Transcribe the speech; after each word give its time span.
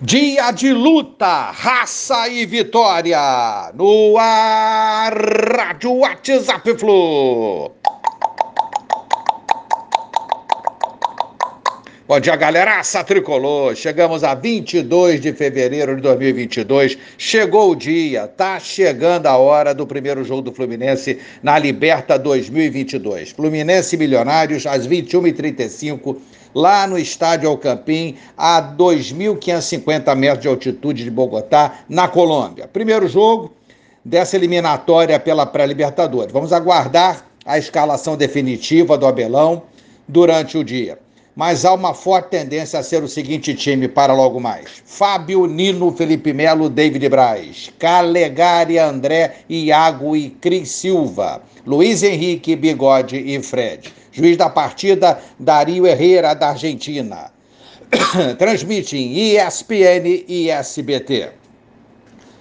Dia 0.00 0.50
de 0.50 0.72
luta, 0.72 1.50
raça 1.50 2.28
e 2.28 2.46
vitória. 2.46 3.72
No 3.74 4.16
ar, 4.18 5.12
Rádio 5.56 5.92
WhatsApp 5.98 6.78
Flu. 6.78 7.81
Bom 12.12 12.20
dia, 12.20 12.36
galera. 12.36 12.78
Aça 12.78 13.02
tricolor. 13.02 13.74
Chegamos 13.74 14.22
a 14.22 14.34
22 14.34 15.18
de 15.18 15.32
fevereiro 15.32 15.96
de 15.96 16.02
2022. 16.02 16.98
Chegou 17.16 17.70
o 17.70 17.74
dia, 17.74 18.28
tá 18.28 18.60
chegando 18.60 19.28
a 19.28 19.38
hora 19.38 19.74
do 19.74 19.86
primeiro 19.86 20.22
jogo 20.22 20.42
do 20.42 20.52
Fluminense 20.52 21.18
na 21.42 21.58
Liberta 21.58 22.18
2022. 22.18 23.30
Fluminense 23.30 23.96
Milionários 23.96 24.66
às 24.66 24.86
21h35 24.86 26.18
lá 26.54 26.86
no 26.86 26.98
estádio 26.98 27.48
Alcampim, 27.48 28.18
a 28.36 28.60
2.550 28.60 30.14
metros 30.14 30.42
de 30.42 30.48
altitude 30.48 31.04
de 31.04 31.10
Bogotá, 31.10 31.78
na 31.88 32.08
Colômbia. 32.08 32.68
Primeiro 32.68 33.08
jogo 33.08 33.54
dessa 34.04 34.36
eliminatória 34.36 35.18
pela 35.18 35.46
pré-Libertadores. 35.46 36.30
Vamos 36.30 36.52
aguardar 36.52 37.24
a 37.46 37.56
escalação 37.56 38.18
definitiva 38.18 38.98
do 38.98 39.06
Abelão 39.06 39.62
durante 40.06 40.58
o 40.58 40.62
dia. 40.62 40.98
Mas 41.34 41.64
há 41.64 41.72
uma 41.72 41.94
forte 41.94 42.28
tendência 42.28 42.78
a 42.78 42.82
ser 42.82 43.02
o 43.02 43.08
seguinte 43.08 43.54
time 43.54 43.88
para 43.88 44.12
logo 44.12 44.38
mais: 44.38 44.82
Fábio, 44.84 45.46
Nino, 45.46 45.90
Felipe 45.92 46.32
Melo, 46.32 46.68
David 46.68 47.08
Braz, 47.08 47.70
Calegari, 47.78 48.78
André, 48.78 49.36
Iago 49.48 50.14
e 50.14 50.28
Cris 50.28 50.70
Silva, 50.70 51.42
Luiz 51.66 52.02
Henrique, 52.02 52.54
Bigode 52.54 53.16
e 53.16 53.42
Fred. 53.42 53.92
Juiz 54.12 54.36
da 54.36 54.50
partida, 54.50 55.18
Dario 55.38 55.86
Herrera, 55.86 56.34
da 56.34 56.50
Argentina. 56.50 57.32
Transmitem 58.38 59.36
ESPN 59.36 60.24
e 60.28 60.50
SBT. 60.50 61.30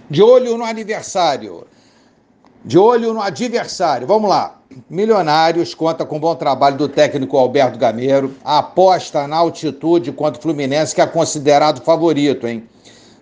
De 0.09 0.21
olho 0.21 0.57
no 0.57 0.65
aniversário. 0.65 1.65
De 2.65 2.77
olho 2.77 3.13
no 3.13 3.21
adversário. 3.21 4.05
Vamos 4.05 4.29
lá. 4.29 4.60
Milionários 4.89 5.73
conta 5.73 6.05
com 6.05 6.17
o 6.17 6.19
bom 6.19 6.35
trabalho 6.35 6.77
do 6.77 6.87
técnico 6.87 7.37
Alberto 7.37 7.77
Gameiro. 7.77 8.33
Aposta 8.43 9.27
na 9.27 9.37
altitude 9.37 10.11
contra 10.11 10.39
o 10.39 10.41
Fluminense, 10.41 10.95
que 10.95 11.01
é 11.01 11.07
considerado 11.07 11.81
favorito, 11.81 12.47
hein? 12.47 12.63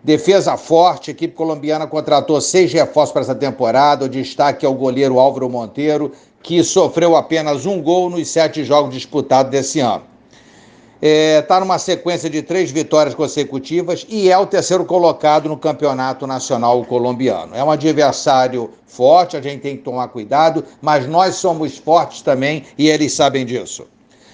Defesa 0.04 0.56
forte, 0.56 1.12
equipe 1.12 1.34
colombiana 1.34 1.86
contratou 1.86 2.40
seis 2.40 2.72
reforços 2.72 3.12
para 3.12 3.22
essa 3.22 3.36
temporada. 3.36 4.06
O 4.06 4.10
destaque 4.10 4.66
é 4.66 4.70
o 4.70 4.74
goleiro 4.74 5.20
Álvaro 5.20 5.50
Monteiro, 5.50 6.12
que 6.42 6.64
sofreu 6.64 7.16
apenas 7.16 7.66
um 7.66 7.82
gol 7.82 8.10
nos 8.10 8.28
sete 8.30 8.64
jogos 8.64 8.94
disputados 8.94 9.52
desse 9.52 9.80
ano. 9.80 10.09
Está 11.02 11.08
é, 11.08 11.42
tá 11.42 11.60
numa 11.62 11.80
sequência 11.80 12.30
de 12.30 12.42
três 12.42 12.72
vitórias 12.72 13.16
consecutivas 13.16 14.06
e 14.10 14.30
é 14.30 14.38
o 14.38 14.46
terceiro 14.46 14.84
colocado 14.84 15.48
no 15.48 15.56
campeonato 15.56 16.28
nacional 16.28 16.84
colombiano. 16.84 17.56
É 17.56 17.64
um 17.64 17.72
adversário 17.72 18.70
forte, 18.86 19.38
a 19.38 19.42
gente 19.42 19.62
tem 19.62 19.78
que 19.78 19.84
tomar 19.84 20.10
cuidado, 20.10 20.66
mas 20.82 21.08
nós 21.08 21.36
somos 21.36 21.78
fortes 21.78 22.22
também 22.22 22.66
e 22.78 22.90
eles 22.90 23.14
sabem 23.14 23.46
disso. 23.46 23.88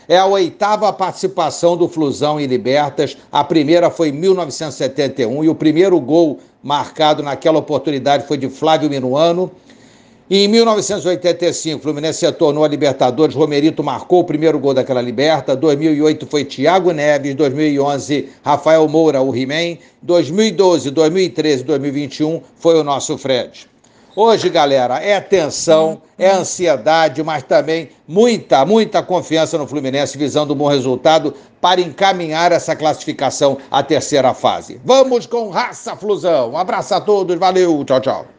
É 0.07 0.17
a 0.17 0.25
oitava 0.25 0.91
participação 0.91 1.77
do 1.77 1.87
Flusão 1.87 2.39
em 2.39 2.47
Libertas. 2.47 3.15
A 3.31 3.43
primeira 3.43 3.91
foi 3.91 4.09
em 4.09 4.13
1971 4.13 5.43
e 5.43 5.49
o 5.49 5.55
primeiro 5.55 5.99
gol 5.99 6.39
marcado 6.63 7.21
naquela 7.21 7.59
oportunidade 7.59 8.27
foi 8.27 8.37
de 8.37 8.49
Flávio 8.49 8.89
Minuano. 8.89 9.51
Em 10.27 10.47
1985, 10.47 11.77
o 11.77 11.81
Fluminense 11.83 12.17
se 12.17 12.31
tornou 12.31 12.63
a 12.63 12.67
Libertadores. 12.67 13.35
Romerito 13.35 13.83
marcou 13.83 14.21
o 14.21 14.23
primeiro 14.23 14.57
gol 14.57 14.73
daquela 14.73 14.99
Liberta. 14.99 15.55
2008 15.55 16.25
foi 16.25 16.43
Thiago 16.43 16.91
Neves. 16.91 17.35
2011, 17.35 18.29
Rafael 18.43 18.87
Moura, 18.87 19.21
o 19.21 19.35
He-Man. 19.35 19.77
2012, 20.01 20.89
2013, 20.89 21.63
2021 21.63 22.41
foi 22.55 22.79
o 22.79 22.83
nosso 22.83 23.15
Fred. 23.19 23.69
Hoje, 24.15 24.49
galera, 24.49 24.97
é 24.99 25.21
tensão, 25.21 26.01
é 26.17 26.31
ansiedade, 26.31 27.21
mas 27.21 27.43
também 27.43 27.89
muita, 28.07 28.65
muita 28.65 29.03
confiança 29.03 29.59
no 29.59 29.67
Fluminense, 29.67 30.17
visando 30.17 30.53
um 30.53 30.57
bom 30.57 30.69
resultado 30.69 31.35
para 31.61 31.81
encaminhar 31.81 32.51
essa 32.51 32.75
classificação 32.75 33.59
à 33.69 33.83
terceira 33.83 34.33
fase. 34.33 34.81
Vamos 34.83 35.27
com 35.27 35.49
raça, 35.49 35.95
Flusão. 35.95 36.53
Um 36.53 36.57
abraço 36.57 36.95
a 36.95 37.01
todos, 37.01 37.37
valeu, 37.37 37.83
tchau, 37.85 37.99
tchau. 37.99 38.35